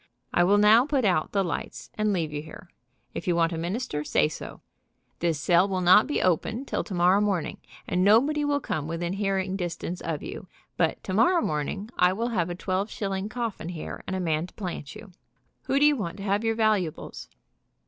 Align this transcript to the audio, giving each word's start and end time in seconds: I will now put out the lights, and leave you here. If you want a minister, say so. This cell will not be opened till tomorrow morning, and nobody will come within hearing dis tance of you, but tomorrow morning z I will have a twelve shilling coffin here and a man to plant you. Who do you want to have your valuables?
I 0.33 0.43
will 0.43 0.57
now 0.57 0.87
put 0.87 1.05
out 1.05 1.31
the 1.31 1.43
lights, 1.43 1.91
and 1.93 2.11
leave 2.11 2.33
you 2.33 2.41
here. 2.41 2.71
If 3.13 3.27
you 3.27 3.35
want 3.35 3.51
a 3.53 3.57
minister, 3.59 4.03
say 4.03 4.29
so. 4.29 4.61
This 5.19 5.39
cell 5.39 5.67
will 5.69 5.79
not 5.79 6.07
be 6.07 6.23
opened 6.23 6.67
till 6.67 6.83
tomorrow 6.83 7.21
morning, 7.21 7.59
and 7.87 8.03
nobody 8.03 8.43
will 8.43 8.59
come 8.61 8.87
within 8.87 9.13
hearing 9.13 9.55
dis 9.55 9.77
tance 9.77 10.01
of 10.01 10.23
you, 10.23 10.47
but 10.75 11.03
tomorrow 11.03 11.43
morning 11.43 11.83
z 11.91 11.95
I 11.99 12.13
will 12.13 12.29
have 12.29 12.49
a 12.49 12.55
twelve 12.55 12.89
shilling 12.89 13.29
coffin 13.29 13.69
here 13.69 14.03
and 14.07 14.15
a 14.15 14.19
man 14.19 14.47
to 14.47 14.55
plant 14.55 14.95
you. 14.95 15.11
Who 15.65 15.77
do 15.77 15.85
you 15.85 15.95
want 15.95 16.17
to 16.17 16.23
have 16.23 16.43
your 16.43 16.55
valuables? 16.55 17.29